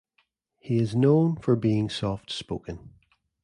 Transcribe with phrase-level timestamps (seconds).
[0.57, 2.89] He is known for being soft-spoken.